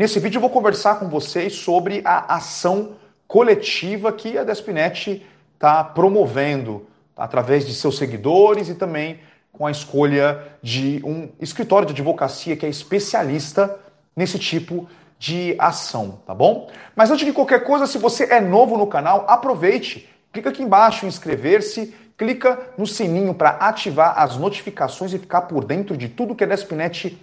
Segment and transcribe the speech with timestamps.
[0.00, 2.92] Nesse vídeo eu vou conversar com vocês sobre a ação
[3.28, 9.20] coletiva que a Despinet está promovendo através de seus seguidores e também
[9.52, 13.78] com a escolha de um escritório de advocacia que é especialista
[14.16, 16.70] nesse tipo de ação, tá bom?
[16.96, 21.04] Mas antes de qualquer coisa, se você é novo no canal, aproveite, clica aqui embaixo
[21.04, 26.34] em inscrever-se, clica no sininho para ativar as notificações e ficar por dentro de tudo
[26.34, 27.18] que a Despinet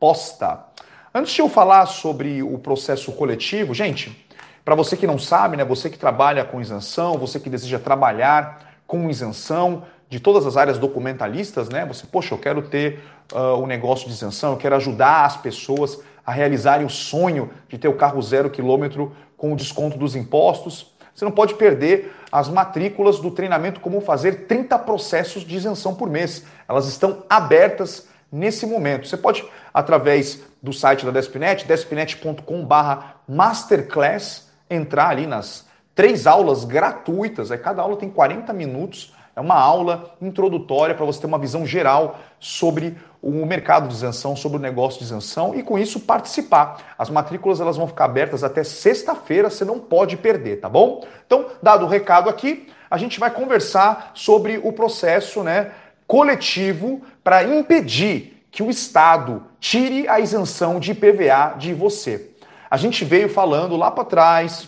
[0.00, 0.72] posta.
[1.14, 4.26] Antes de eu falar sobre o processo coletivo, gente,
[4.64, 8.80] para você que não sabe, né, você que trabalha com isenção, você que deseja trabalhar
[8.86, 11.84] com isenção de todas as áreas documentalistas, né?
[11.84, 16.00] Você, poxa, eu quero ter uh, um negócio de isenção, eu quero ajudar as pessoas
[16.24, 20.94] a realizarem o sonho de ter o carro zero quilômetro com o desconto dos impostos.
[21.14, 26.08] Você não pode perder as matrículas do treinamento Como Fazer 30 processos de isenção por
[26.08, 26.46] mês.
[26.66, 29.06] Elas estão abertas nesse momento.
[29.06, 29.44] Você pode,
[29.74, 37.50] através do site da Despinet, despinet.com.br masterclass, entrar ali nas três aulas gratuitas.
[37.50, 39.12] Aí cada aula tem 40 minutos.
[39.34, 44.36] É uma aula introdutória para você ter uma visão geral sobre o mercado de isenção,
[44.36, 46.94] sobre o negócio de isenção e com isso participar.
[46.98, 51.04] As matrículas elas vão ficar abertas até sexta-feira, você não pode perder, tá bom?
[51.24, 55.72] Então, dado o recado aqui, a gente vai conversar sobre o processo, né,
[56.06, 62.30] coletivo para impedir que o Estado tire a isenção de IPVA de você.
[62.68, 64.66] A gente veio falando lá para trás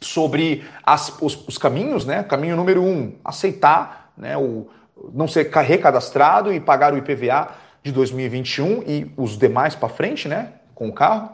[0.00, 2.22] sobre as, os, os, caminhos, né?
[2.22, 4.68] Caminho número um, aceitar né, o,
[5.12, 7.48] não ser recadastrado e pagar o IPVA
[7.82, 10.52] de 2021 e os demais para frente, né?
[10.72, 11.30] Com o carro.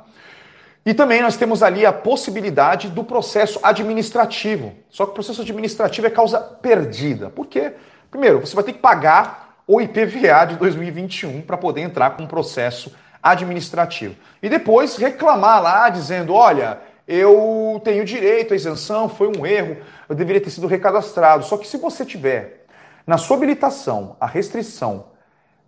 [0.87, 4.73] E também nós temos ali a possibilidade do processo administrativo.
[4.89, 7.29] Só que o processo administrativo é causa perdida.
[7.29, 7.75] Por quê?
[8.11, 12.27] Primeiro, você vai ter que pagar o IPVA de 2021 para poder entrar com um
[12.27, 12.91] processo
[13.23, 14.17] administrativo.
[14.43, 19.77] E depois reclamar lá dizendo: olha, eu tenho direito à isenção, foi um erro,
[20.09, 21.45] eu deveria ter sido recadastrado.
[21.45, 22.65] Só que se você tiver
[23.07, 25.05] na sua habilitação a restrição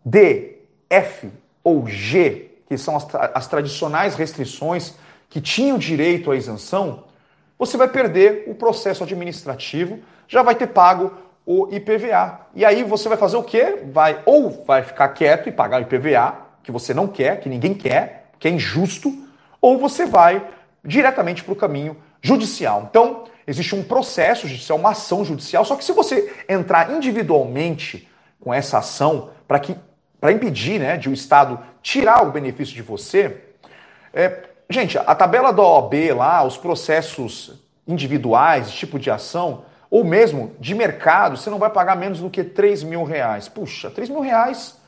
[0.03, 0.57] D,
[0.89, 1.31] F
[1.63, 4.95] ou G, que são as, as tradicionais restrições
[5.29, 7.05] que tinham direito à isenção,
[7.59, 11.13] você vai perder o processo administrativo, já vai ter pago
[11.53, 12.43] o IPVA.
[12.55, 13.81] E aí você vai fazer o quê?
[13.91, 17.75] Vai ou vai ficar quieto e pagar o IPVA, que você não quer, que ninguém
[17.75, 19.13] quer, que é injusto,
[19.61, 20.47] ou você vai
[20.85, 22.87] diretamente para o caminho judicial.
[22.89, 28.55] Então, existe um processo judicial, uma ação judicial, só que se você entrar individualmente com
[28.55, 29.77] essa ação para que
[30.21, 33.43] para impedir né, de o Estado tirar o benefício de você,
[34.15, 40.53] é, gente, a tabela da OAB lá, os processos individuais, tipo de ação, ou mesmo
[40.61, 43.49] de mercado, você não vai pagar menos do que 3 mil reais.
[43.49, 44.79] Puxa, 3 mil reais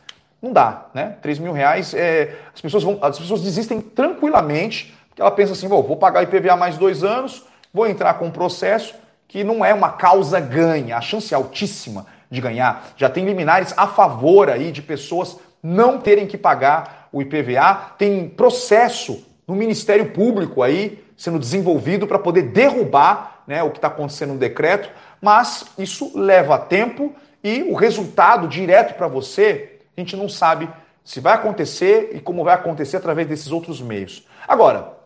[0.40, 1.16] não dá, né?
[1.22, 5.68] 3 mil reais, é, as, pessoas vão, as pessoas desistem tranquilamente, porque ela pensa assim,
[5.68, 8.94] vou pagar IPVA mais dois anos, vou entrar com um processo
[9.28, 12.92] que não é uma causa ganha, a chance é altíssima de ganhar.
[12.96, 18.28] Já tem liminares a favor aí de pessoas não terem que pagar o IPVA, tem
[18.28, 24.32] processo no Ministério Público aí sendo desenvolvido para poder derrubar né, o que está acontecendo
[24.34, 30.28] no decreto, mas isso leva tempo e o resultado direto para você a gente não
[30.28, 30.68] sabe
[31.04, 34.26] se vai acontecer e como vai acontecer através desses outros meios.
[34.46, 34.96] Agora,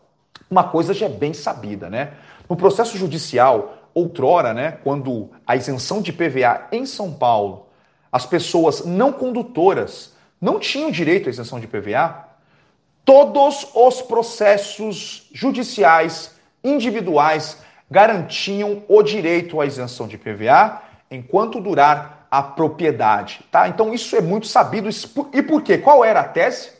[0.50, 2.12] uma coisa já é bem sabida, né?
[2.48, 7.66] No processo judicial, outrora, né, quando a isenção de PVA em São Paulo,
[8.12, 12.26] as pessoas não condutoras não tinham direito à isenção de PVA,
[13.04, 22.42] todos os processos judiciais individuais garantiam o direito à isenção de PVA enquanto durar a
[22.42, 23.40] propriedade.
[23.50, 23.68] Tá?
[23.68, 24.88] Então isso é muito sabido.
[25.32, 25.78] E por quê?
[25.78, 26.70] Qual era a tese?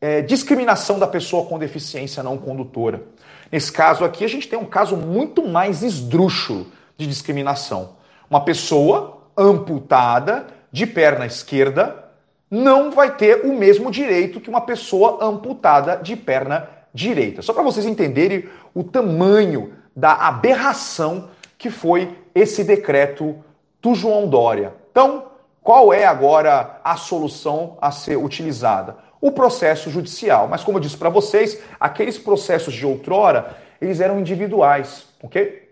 [0.00, 3.02] É, discriminação da pessoa com deficiência não condutora.
[3.50, 6.66] Nesse caso aqui, a gente tem um caso muito mais esdrúxulo
[6.96, 7.96] de discriminação.
[8.30, 12.04] Uma pessoa amputada de perna esquerda
[12.50, 17.42] não vai ter o mesmo direito que uma pessoa amputada de perna direita.
[17.42, 21.28] Só para vocês entenderem o tamanho da aberração
[21.58, 23.34] que foi esse decreto
[23.82, 24.72] do João Dória.
[24.92, 25.24] Então,
[25.60, 28.96] qual é agora a solução a ser utilizada?
[29.20, 30.46] O processo judicial.
[30.46, 35.68] Mas como eu disse para vocês, aqueles processos de outrora, eles eram individuais, ok?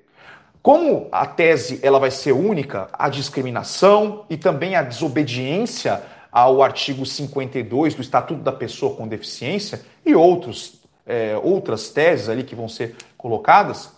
[0.61, 6.03] Como a tese ela vai ser única, a discriminação e também a desobediência
[6.33, 12.43] ao artigo 52 do Estatuto da Pessoa com Deficiência e outros, é, outras teses ali
[12.43, 13.96] que vão ser colocadas,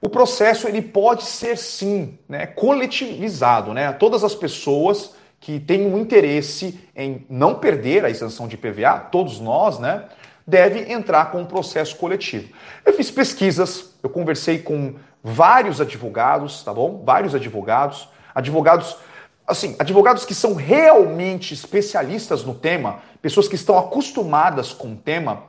[0.00, 3.74] o processo ele pode ser sim né, coletivizado.
[3.74, 3.92] Né?
[3.92, 9.40] Todas as pessoas que têm um interesse em não perder a isenção de IPVA, todos
[9.40, 10.04] nós, né,
[10.46, 12.52] deve entrar com um processo coletivo.
[12.84, 17.02] Eu fiz pesquisas, eu conversei com vários advogados, tá bom?
[17.04, 18.96] Vários advogados, advogados,
[19.46, 25.44] assim, advogados que são realmente especialistas no tema, pessoas que estão acostumadas com o tema,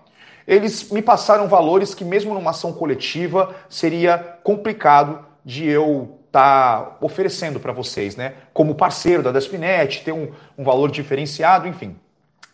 [0.51, 6.97] eles me passaram valores que mesmo numa ação coletiva seria complicado de eu estar tá
[6.99, 8.33] oferecendo para vocês, né?
[8.53, 11.95] Como parceiro da Despinet, ter um, um valor diferenciado, enfim.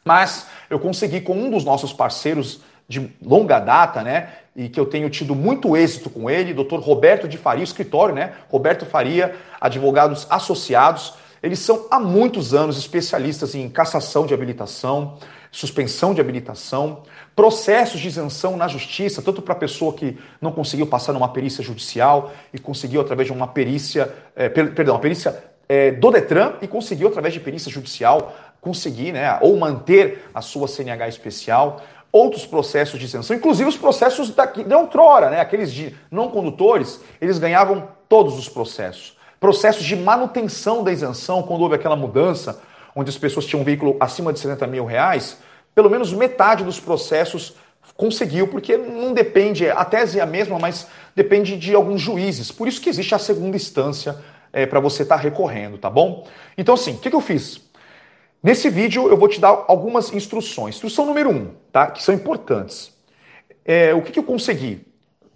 [0.05, 4.29] Mas eu consegui com um dos nossos parceiros de longa data, né?
[4.55, 6.77] E que eu tenho tido muito êxito com ele, Dr.
[6.77, 8.33] Roberto de Faria, escritório, né?
[8.47, 11.15] Roberto Faria, advogados associados.
[11.41, 15.17] Eles são há muitos anos especialistas em cassação de habilitação,
[15.51, 17.03] suspensão de habilitação,
[17.35, 21.63] processos de isenção na justiça, tanto para a pessoa que não conseguiu passar numa perícia
[21.63, 26.53] judicial e conseguiu através de uma perícia, é, per, perdão, uma perícia é, do Detran
[26.61, 32.45] e conseguiu através de perícia judicial conseguir, né, ou manter a sua CNH especial, outros
[32.45, 37.38] processos de isenção, inclusive os processos da, de outrora, né, aqueles de não condutores, eles
[37.38, 39.17] ganhavam todos os processos.
[39.39, 42.59] Processos de manutenção da isenção, quando houve aquela mudança,
[42.97, 45.38] onde as pessoas tinham um veículo acima de 70 mil reais,
[45.75, 47.55] pelo menos metade dos processos
[47.95, 52.51] conseguiu, porque não depende, a tese é a mesma, mas depende de alguns juízes.
[52.51, 54.17] Por isso que existe a segunda instância
[54.51, 56.27] é, para você estar tá recorrendo, tá bom?
[56.57, 57.61] Então, assim, o que, que eu fiz?
[58.41, 60.75] Nesse vídeo eu vou te dar algumas instruções.
[60.75, 61.88] Instrução número um, tá?
[61.88, 62.91] Que são importantes.
[63.63, 64.81] É, o que, que eu consegui?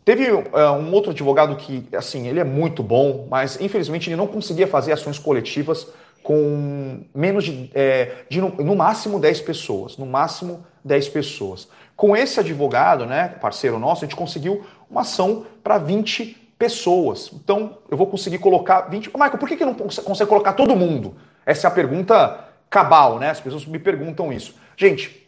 [0.04, 4.28] Teve é, um outro advogado que, assim, ele é muito bom, mas infelizmente ele não
[4.28, 5.88] conseguia fazer ações coletivas
[6.24, 9.98] com menos de, é, de no, no, máximo 10 pessoas.
[9.98, 11.68] No máximo 10 pessoas.
[11.96, 17.32] Com esse advogado, né, parceiro nosso, a gente conseguiu uma ação para 20 pessoas.
[17.34, 19.10] Então, eu vou conseguir colocar 20.
[19.14, 21.16] Michael, por que, que não consegue colocar todo mundo?
[21.46, 23.30] Essa é a pergunta cabal, né?
[23.30, 24.56] As pessoas me perguntam isso.
[24.78, 25.28] Gente,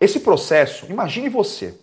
[0.00, 1.74] esse processo, imagine você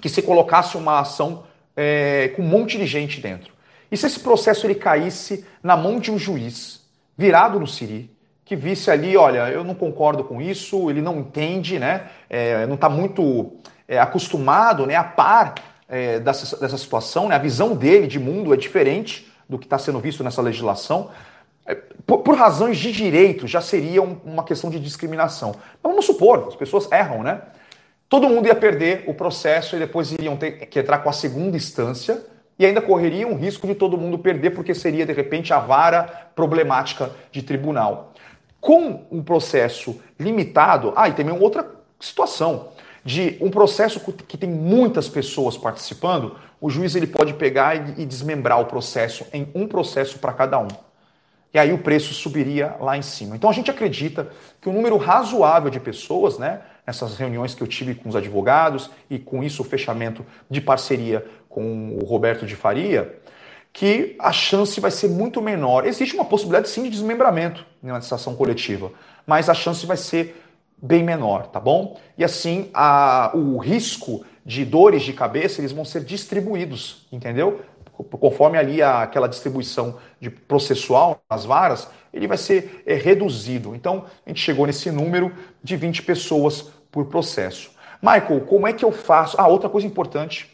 [0.00, 1.44] que se colocasse uma ação
[1.76, 3.52] é, com um monte de gente dentro.
[3.90, 6.81] E se esse processo ele caísse na mão de um juiz
[7.16, 8.10] virado no Siri,
[8.44, 12.08] que visse ali, olha, eu não concordo com isso, ele não entende, né?
[12.28, 13.52] É, não está muito
[13.86, 15.54] é, acostumado, né, a par
[15.88, 17.34] é, dessa, dessa situação, né?
[17.34, 21.10] A visão dele de mundo é diferente do que está sendo visto nessa legislação.
[21.64, 21.74] É,
[22.06, 25.54] por, por, razões de direito, já seria um, uma questão de discriminação.
[25.82, 27.42] Mas vamos supor, as pessoas erram, né?
[28.08, 31.56] Todo mundo ia perder o processo e depois iriam ter que entrar com a segunda
[31.56, 32.22] instância
[32.62, 36.04] e ainda correria um risco de todo mundo perder, porque seria, de repente, a vara
[36.34, 38.12] problemática de tribunal.
[38.60, 41.68] Com um processo limitado, ah, e também outra
[41.98, 42.68] situação,
[43.04, 48.60] de um processo que tem muitas pessoas participando, o juiz ele pode pegar e desmembrar
[48.60, 50.68] o processo em um processo para cada um
[51.54, 53.36] e aí o preço subiria lá em cima.
[53.36, 54.28] Então a gente acredita
[54.60, 58.90] que um número razoável de pessoas, né, nessas reuniões que eu tive com os advogados
[59.10, 63.20] e com isso o fechamento de parceria com o Roberto de Faria,
[63.72, 65.86] que a chance vai ser muito menor.
[65.86, 68.90] Existe uma possibilidade sim de desmembramento na ação coletiva,
[69.26, 70.42] mas a chance vai ser
[70.82, 71.98] bem menor, tá bom?
[72.18, 77.60] E assim a, o risco de dores de cabeça eles vão ser distribuídos, entendeu?
[78.04, 83.74] Conforme ali a, aquela distribuição de processual nas varas, ele vai ser é, reduzido.
[83.74, 85.32] Então, a gente chegou nesse número
[85.62, 87.70] de 20 pessoas por processo.
[88.02, 89.40] Michael, como é que eu faço?
[89.40, 90.50] Ah, outra coisa importante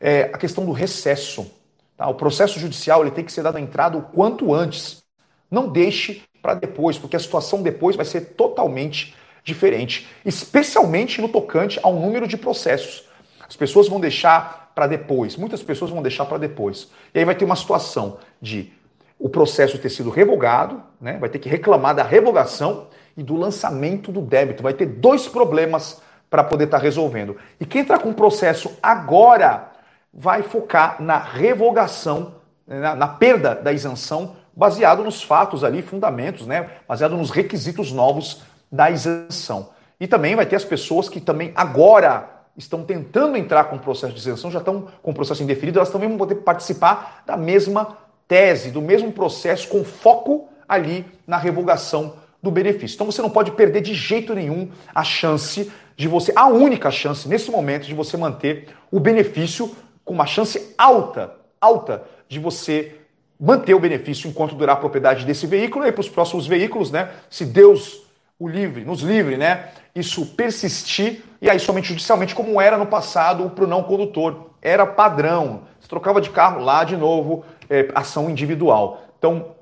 [0.00, 1.50] é a questão do recesso.
[1.96, 2.08] Tá?
[2.08, 5.02] O processo judicial ele tem que ser dado a entrada o quanto antes.
[5.50, 11.78] Não deixe para depois, porque a situação depois vai ser totalmente diferente, especialmente no tocante
[11.82, 13.04] ao número de processos.
[13.46, 15.36] As pessoas vão deixar para depois.
[15.36, 16.90] Muitas pessoas vão deixar para depois.
[17.14, 18.72] E aí vai ter uma situação de
[19.18, 21.16] o processo ter sido revogado, né?
[21.18, 24.62] vai ter que reclamar da revogação e do lançamento do débito.
[24.62, 27.36] Vai ter dois problemas para poder estar tá resolvendo.
[27.60, 29.70] E quem está com o processo agora
[30.12, 32.34] vai focar na revogação,
[32.66, 32.80] né?
[32.80, 36.68] na, na, perda da isenção, baseado nos fatos ali, fundamentos, né?
[36.86, 39.70] baseado nos requisitos novos da isenção.
[39.98, 44.12] E também vai ter as pessoas que também agora estão tentando entrar com o processo
[44.12, 47.98] de isenção, já estão com o processo indeferido, elas também vão poder participar da mesma
[48.28, 52.94] tese, do mesmo processo, com foco ali na revogação do benefício.
[52.94, 57.28] Então você não pode perder de jeito nenhum a chance de você, a única chance
[57.28, 62.96] nesse momento de você manter o benefício com uma chance alta, alta de você
[63.38, 67.10] manter o benefício enquanto durar a propriedade desse veículo e para os próximos veículos, né?
[67.30, 68.02] Se Deus
[68.38, 69.70] o livre, nos livre, né?
[69.94, 74.52] Isso persistir e aí somente judicialmente, como era no passado para o não condutor.
[74.62, 75.64] Era padrão.
[75.78, 79.02] Você trocava de carro lá de novo, é, ação individual.
[79.18, 79.54] Então,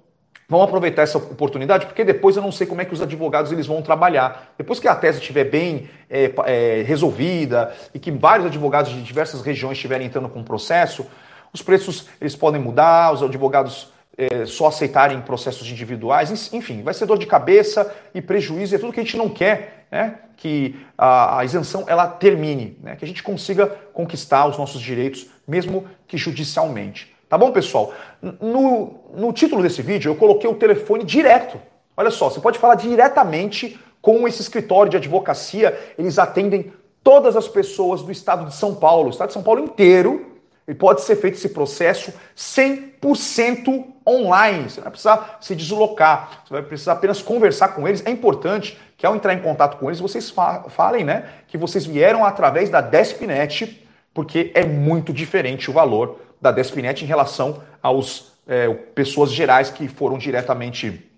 [0.48, 3.66] Vamos aproveitar essa oportunidade, porque depois eu não sei como é que os advogados eles
[3.66, 4.52] vão trabalhar.
[4.58, 9.40] Depois que a tese estiver bem é, é, resolvida e que vários advogados de diversas
[9.40, 11.06] regiões estiverem entrando com o processo,
[11.54, 17.06] os preços eles podem mudar, os advogados é, só aceitarem processos individuais, enfim, vai ser
[17.06, 20.18] dor de cabeça e prejuízo, é tudo que a gente não quer, né?
[20.36, 22.96] Que a, a isenção ela termine, né?
[22.96, 27.14] Que a gente consiga conquistar os nossos direitos, mesmo que judicialmente.
[27.28, 27.94] Tá bom, pessoal?
[28.40, 31.58] No, no título desse vídeo eu coloquei o telefone direto.
[31.96, 37.48] Olha só, você pode falar diretamente com esse escritório de advocacia, eles atendem todas as
[37.48, 40.31] pessoas do estado de São Paulo, o estado de São Paulo inteiro,
[40.66, 44.70] e pode ser feito esse processo 100% online.
[44.70, 48.04] Você não vai precisar se deslocar, você vai precisar apenas conversar com eles.
[48.06, 51.84] É importante que ao entrar em contato com eles, vocês fa falem, né, que vocês
[51.84, 58.32] vieram através da Despnet, porque é muito diferente o valor da Despnet em relação aos
[58.46, 61.08] é, pessoas gerais que foram diretamente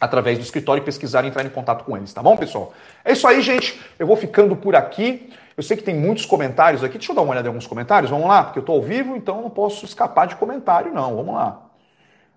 [0.00, 2.74] através do escritório e pesquisaram e entrar em contato com eles, tá bom, pessoal?
[3.04, 3.80] É isso aí, gente.
[3.98, 5.32] Eu vou ficando por aqui.
[5.56, 6.98] Eu sei que tem muitos comentários aqui.
[6.98, 8.10] Deixa eu dar uma olhada em alguns comentários.
[8.10, 11.16] Vamos lá, porque eu estou ao vivo, então não posso escapar de comentário, não.
[11.16, 11.62] Vamos lá.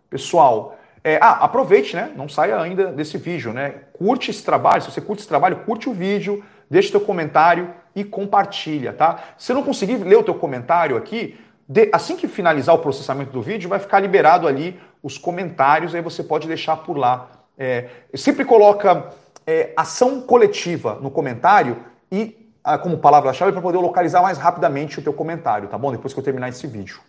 [0.10, 2.12] Pessoal, é, ah, aproveite, né?
[2.16, 3.76] Não saia ainda desse vídeo, né?
[3.94, 4.82] Curte esse trabalho.
[4.82, 9.20] Se você curte esse trabalho, curte o vídeo, deixe teu comentário e compartilha, tá?
[9.38, 13.42] Se não conseguir ler o teu comentário aqui, de, assim que finalizar o processamento do
[13.42, 17.28] vídeo, vai ficar liberado ali os comentários, aí você pode deixar por lá.
[17.58, 19.12] É, sempre coloca
[19.46, 21.78] é, ação coletiva no comentário
[22.12, 22.39] e
[22.82, 25.92] como palavra-chave para poder localizar mais rapidamente o teu comentário, tá bom?
[25.92, 27.00] Depois que eu terminar esse vídeo.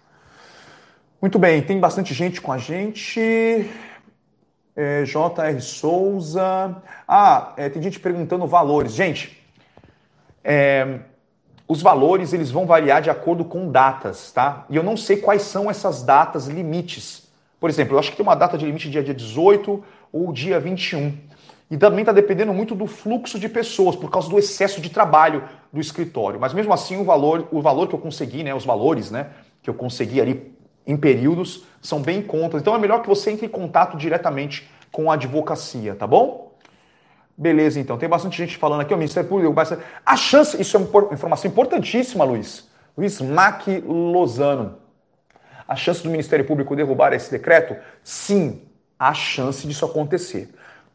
[1.21, 3.71] Muito bem, tem bastante gente com a gente.
[4.75, 5.61] É, J.R.
[5.61, 6.83] Souza.
[7.07, 8.93] Ah, é, tem gente perguntando valores.
[8.93, 9.39] Gente,
[10.43, 11.01] é,
[11.69, 14.65] os valores eles vão variar de acordo com datas, tá?
[14.71, 17.29] E eu não sei quais são essas datas limites.
[17.61, 21.17] Por exemplo, eu acho que tem uma data de limite dia 18 ou dia 21.
[21.71, 25.45] E também está dependendo muito do fluxo de pessoas, por causa do excesso de trabalho
[25.73, 26.41] do escritório.
[26.41, 29.29] Mas mesmo assim, o valor, o valor que eu consegui, né, os valores né,
[29.63, 30.53] que eu consegui ali
[30.85, 32.57] em períodos, são bem em conta.
[32.57, 36.51] Então é melhor que você entre em contato diretamente com a advocacia, tá bom?
[37.39, 37.97] Beleza, então.
[37.97, 39.55] Tem bastante gente falando aqui, o Ministério Público.
[40.05, 42.69] A chance, isso é uma informação importantíssima, Luiz.
[42.99, 44.77] Luiz Mac Lozano.
[45.67, 47.77] A chance do Ministério Público derrubar esse decreto?
[48.03, 48.63] Sim,
[48.99, 50.53] há chance disso acontecer.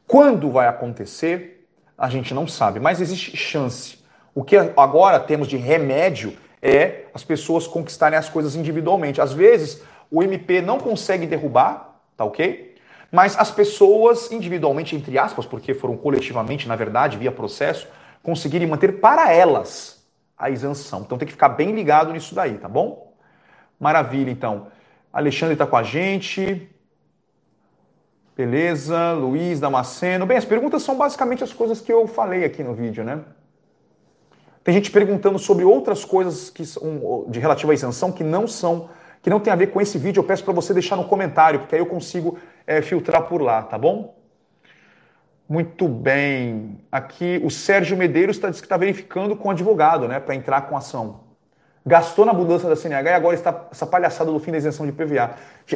[0.08, 4.00] Quando vai acontecer, a gente não sabe, mas existe chance.
[4.34, 9.22] O que agora temos de remédio é as pessoas conquistarem as coisas individualmente.
[9.22, 9.82] Às vezes,
[10.12, 12.76] o MP não consegue derrubar, tá ok?
[13.12, 17.88] Mas as pessoas, individualmente, entre aspas, porque foram coletivamente, na verdade, via processo,
[18.22, 20.06] conseguirem manter para elas
[20.38, 21.02] a isenção.
[21.02, 23.14] Então tem que ficar bem ligado nisso daí, tá bom?
[23.80, 24.68] Maravilha, então.
[25.14, 26.70] Alexandre está com a gente.
[28.36, 30.26] Beleza, Luiz Damasceno.
[30.26, 33.22] Bem, as perguntas são basicamente as coisas que eu falei aqui no vídeo, né?
[34.62, 38.90] Tem gente perguntando sobre outras coisas que são de relativa à isenção que não são,
[39.22, 40.20] que não tem a ver com esse vídeo.
[40.20, 42.38] Eu peço para você deixar no comentário, porque aí eu consigo
[42.68, 44.14] é, filtrar por lá, tá bom?
[45.48, 46.80] Muito bem.
[46.92, 50.76] Aqui o Sérgio Medeiros está que está verificando com o advogado, né, para entrar com
[50.76, 51.22] ação.
[51.86, 54.92] Gastou na mudança da CNH e agora está essa palhaçada do fim da isenção de
[54.92, 55.36] PVA.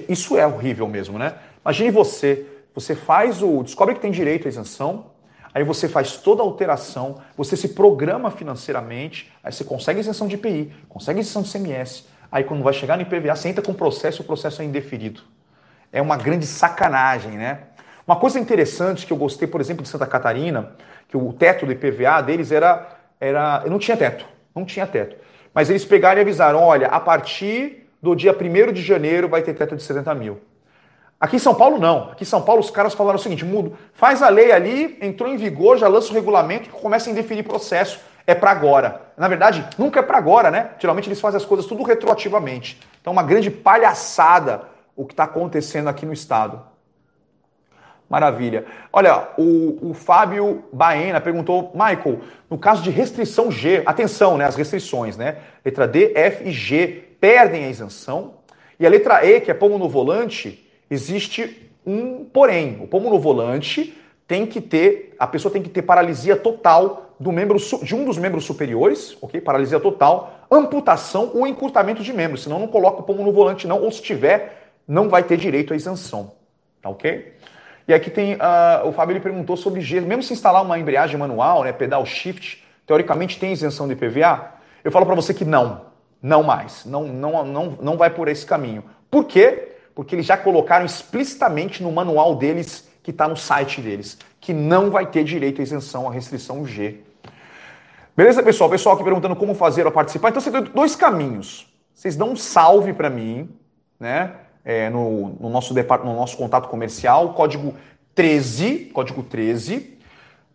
[0.09, 1.35] Isso é horrível mesmo, né?
[1.63, 5.11] Imagine você, você faz o, descobre que tem direito à isenção,
[5.53, 10.35] aí você faz toda a alteração, você se programa financeiramente, aí você consegue isenção de
[10.35, 13.75] IPI, consegue isenção de CMS, aí quando vai chegar no IPVA, você entra com o
[13.75, 15.21] processo, o processo é indeferido
[15.91, 17.59] é uma grande sacanagem, né?
[18.05, 20.71] Uma coisa interessante que eu gostei, por exemplo, de Santa Catarina,
[21.07, 22.87] que o teto do IPVA deles era,
[23.19, 24.25] era não tinha teto,
[24.55, 25.15] não tinha teto.
[25.53, 29.53] Mas eles pegaram e avisaram, olha, a partir do dia 1 de janeiro vai ter
[29.53, 30.39] teto de 70 mil.
[31.19, 32.11] Aqui em São Paulo, não.
[32.11, 35.29] Aqui em São Paulo, os caras falaram o seguinte: mudo, faz a lei ali, entrou
[35.29, 37.99] em vigor, já lança o regulamento, começa a indefinir processo.
[38.25, 39.01] É para agora.
[39.17, 40.71] Na verdade, nunca é para agora, né?
[40.77, 42.79] Geralmente eles fazem as coisas tudo retroativamente.
[43.01, 44.61] Então, uma grande palhaçada
[44.99, 46.61] o que está acontecendo aqui no estado.
[48.09, 48.65] Maravilha.
[48.91, 54.57] Olha, o, o Fábio Baena perguntou, Michael, no caso de restrição G, atenção, né, as
[54.57, 55.38] restrições, né?
[55.63, 58.33] Letra D, F e G perdem a isenção.
[58.77, 62.79] E a letra E, que é pomo no volante, existe um porém.
[62.81, 67.31] O pomo no volante tem que ter, a pessoa tem que ter paralisia total do
[67.31, 69.41] membro de um dos membros superiores, ok?
[69.41, 73.81] Paralisia total, amputação ou encurtamento de membros, senão não coloca o pomo no volante não,
[73.81, 76.34] ou se tiver, não vai ter direito à isenção.
[76.81, 77.34] Tá ok?
[77.88, 78.36] E aqui tem.
[78.36, 80.00] Uh, o Fábio ele perguntou sobre G.
[80.00, 84.53] Mesmo se instalar uma embreagem manual, né, pedal shift, teoricamente tem isenção de IPVA?
[84.84, 85.89] Eu falo para você que não.
[86.22, 86.86] Não mais.
[86.86, 88.84] Não, não, não, não vai por esse caminho.
[89.10, 89.68] Por quê?
[89.99, 94.89] Porque eles já colocaram explicitamente no manual deles, que está no site deles, que não
[94.89, 97.01] vai ter direito à isenção à restrição G.
[98.15, 98.69] Beleza, pessoal?
[98.69, 100.29] Pessoal aqui perguntando como fazer para participar.
[100.29, 101.67] Então você tem dois caminhos.
[101.93, 103.49] Vocês dão um salve para mim,
[103.99, 104.35] né?
[104.63, 107.75] É, no, no, nosso, no nosso contato comercial, código
[108.15, 109.97] 13, código 13,